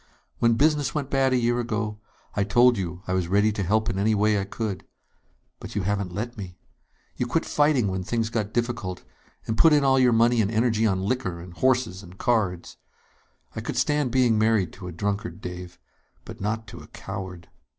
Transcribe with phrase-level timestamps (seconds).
[0.39, 1.99] When business went bad a year ago,
[2.35, 4.83] I told you I was ready to help in any way I could.
[5.59, 6.57] But you haven't let me.
[7.17, 9.03] You quit fighting when things got difficult,
[9.45, 12.77] and put in all your money and energy on liquor and horses and cards.
[13.55, 15.77] I could stand being married to a drunkard, Dave,
[16.25, 17.49] but not to a coward